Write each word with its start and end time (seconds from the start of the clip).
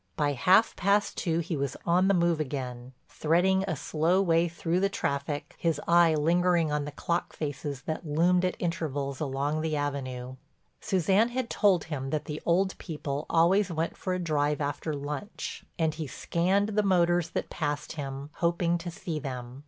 By 0.15 0.33
half 0.33 0.75
past 0.75 1.15
two 1.15 1.41
he 1.41 1.55
was 1.55 1.77
on 1.85 2.07
the 2.07 2.15
move 2.15 2.39
again, 2.39 2.93
threading 3.07 3.63
a 3.67 3.75
slow 3.75 4.19
way 4.19 4.47
through 4.47 4.79
the 4.79 4.89
traffic, 4.89 5.53
his 5.59 5.79
eye 5.87 6.15
lingering 6.15 6.71
on 6.71 6.85
the 6.85 6.91
clock 6.91 7.33
faces 7.33 7.83
that 7.83 8.03
loomed 8.03 8.43
at 8.43 8.55
intervals 8.57 9.19
along 9.19 9.61
the 9.61 9.75
Avenue. 9.75 10.37
Suzanne 10.79 11.29
had 11.29 11.51
told 11.51 11.83
him 11.83 12.09
that 12.09 12.25
the 12.25 12.41
old 12.47 12.75
people 12.79 13.27
always 13.29 13.71
went 13.71 13.95
for 13.95 14.15
a 14.15 14.19
drive 14.19 14.59
after 14.59 14.91
lunch 14.95 15.65
and 15.77 15.93
he 15.93 16.07
scanned 16.07 16.69
the 16.69 16.81
motors 16.81 17.29
that 17.29 17.51
passed 17.51 17.91
him, 17.91 18.31
hoping 18.37 18.79
to 18.79 18.89
see 18.89 19.19
them. 19.19 19.59